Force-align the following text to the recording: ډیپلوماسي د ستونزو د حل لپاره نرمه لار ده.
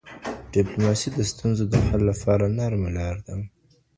ډیپلوماسي 0.53 1.09
د 1.13 1.19
ستونزو 1.31 1.63
د 1.71 1.75
حل 1.87 2.01
لپاره 2.11 2.45
نرمه 2.57 2.89
لار 2.97 3.15
ده. 3.25 3.35